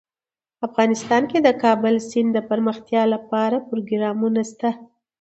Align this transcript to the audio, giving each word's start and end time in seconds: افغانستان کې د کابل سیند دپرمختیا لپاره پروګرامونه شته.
افغانستان 0.67 1.23
کې 1.31 1.39
د 1.41 1.49
کابل 1.63 1.95
سیند 2.09 2.31
دپرمختیا 2.37 3.03
لپاره 3.13 3.57
پروګرامونه 3.69 4.41
شته. 4.51 4.69